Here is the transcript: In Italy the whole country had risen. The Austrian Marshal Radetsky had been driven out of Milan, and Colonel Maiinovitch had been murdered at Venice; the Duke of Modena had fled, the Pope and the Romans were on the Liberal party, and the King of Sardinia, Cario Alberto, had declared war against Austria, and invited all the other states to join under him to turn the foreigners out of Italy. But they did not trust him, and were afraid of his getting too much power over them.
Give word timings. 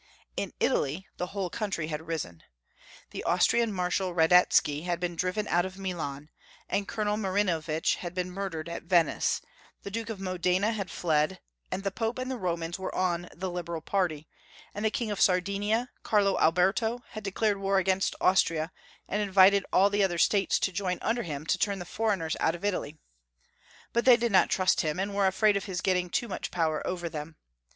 In 0.35 0.51
Italy 0.59 1.07
the 1.17 1.27
whole 1.27 1.51
country 1.51 1.85
had 1.89 2.07
risen. 2.07 2.41
The 3.11 3.23
Austrian 3.23 3.71
Marshal 3.71 4.15
Radetsky 4.15 4.81
had 4.81 4.99
been 4.99 5.15
driven 5.15 5.47
out 5.47 5.63
of 5.63 5.77
Milan, 5.77 6.31
and 6.67 6.87
Colonel 6.87 7.17
Maiinovitch 7.17 7.97
had 7.97 8.15
been 8.15 8.31
murdered 8.31 8.67
at 8.67 8.81
Venice; 8.81 9.41
the 9.83 9.91
Duke 9.91 10.09
of 10.09 10.19
Modena 10.19 10.71
had 10.71 10.89
fled, 10.89 11.39
the 11.69 11.91
Pope 11.91 12.17
and 12.17 12.31
the 12.31 12.37
Romans 12.39 12.79
were 12.79 12.95
on 12.95 13.29
the 13.35 13.51
Liberal 13.51 13.79
party, 13.81 14.27
and 14.73 14.83
the 14.83 14.89
King 14.89 15.11
of 15.11 15.21
Sardinia, 15.21 15.91
Cario 16.03 16.35
Alberto, 16.41 17.03
had 17.11 17.23
declared 17.23 17.57
war 17.59 17.77
against 17.77 18.15
Austria, 18.19 18.71
and 19.07 19.21
invited 19.21 19.67
all 19.71 19.91
the 19.91 20.03
other 20.03 20.17
states 20.17 20.57
to 20.61 20.71
join 20.71 20.97
under 21.03 21.21
him 21.21 21.45
to 21.45 21.59
turn 21.59 21.77
the 21.77 21.85
foreigners 21.85 22.35
out 22.39 22.55
of 22.55 22.65
Italy. 22.65 22.97
But 23.93 24.05
they 24.05 24.17
did 24.17 24.31
not 24.31 24.49
trust 24.49 24.81
him, 24.81 24.99
and 24.99 25.13
were 25.13 25.27
afraid 25.27 25.55
of 25.55 25.65
his 25.65 25.79
getting 25.79 26.09
too 26.09 26.27
much 26.27 26.49
power 26.49 26.81
over 26.87 27.07
them. 27.07 27.35